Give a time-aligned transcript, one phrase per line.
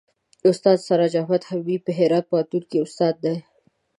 [0.49, 3.35] استاد سراج احمد حبیبي په هرات پوهنتون کې استاد دی.